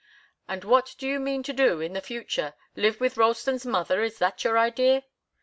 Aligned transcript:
"And 0.47 0.63
what 0.63 0.95
do 0.97 1.07
you 1.07 1.19
mean 1.19 1.43
to 1.43 1.53
do 1.53 1.79
in 1.79 1.93
the 1.93 2.01
future? 2.01 2.55
Live 2.75 2.99
with 2.99 3.17
Ralston's 3.17 3.67
mother? 3.67 4.01
Is 4.01 4.17
that 4.17 4.43
your 4.43 4.57
idea?" 4.57 5.03